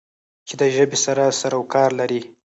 چې 0.47 0.53
د 0.61 0.63
ژبې 0.75 0.97
سره 1.05 1.23
سرو 1.39 1.61
کار 1.73 1.89
لری 1.99 2.21